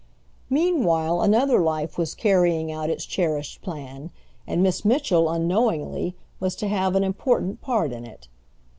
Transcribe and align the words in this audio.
Meanwhile 0.49 1.21
another 1.21 1.59
life 1.61 1.95
was 1.95 2.15
carrying 2.15 2.71
out 2.71 2.89
its 2.89 3.05
cherished 3.05 3.61
plan, 3.61 4.09
and 4.47 4.63
Miss 4.63 4.83
Mitchell, 4.83 5.29
unknowingly, 5.29 6.15
was 6.39 6.55
to 6.55 6.67
have 6.67 6.95
an 6.95 7.03
important 7.03 7.61
part 7.61 7.91
in 7.91 8.03
it. 8.03 8.27